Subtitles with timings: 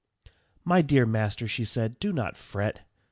[0.71, 2.79] ]"My dear master," she said, "do not fret.